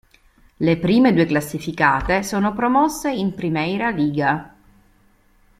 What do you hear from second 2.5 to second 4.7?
promosse in Primeira Liga.